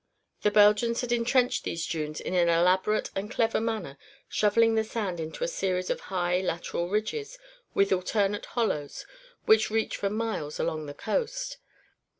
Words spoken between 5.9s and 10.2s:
of high lateral ridges, with alternate hollows, which reached for